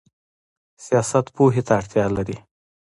سیاست 0.85 1.25
پوهې 1.35 1.61
ته 1.67 1.73
اړتیا 1.79 2.05
لري؟ 2.17 2.37